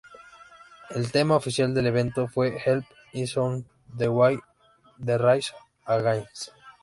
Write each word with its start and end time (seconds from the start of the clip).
El 0.89 1.11
tema 1.11 1.35
oficial 1.35 1.75
del 1.75 1.85
evento 1.85 2.27
fue 2.27 2.57
""Help 2.65 2.85
Is 3.13 3.37
On 3.37 3.63
The 3.95 4.09
Way"" 4.09 4.39
de 4.97 5.15
Rise 5.19 5.51
Against. 5.85 6.47